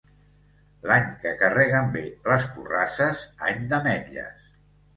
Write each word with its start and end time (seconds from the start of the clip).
L'any 0.91 1.11
que 1.25 1.33
carreguen 1.41 1.93
bé 1.97 2.03
les 2.31 2.49
porrasses, 2.57 3.23
any 3.51 3.65
d'ametlles. 3.75 4.53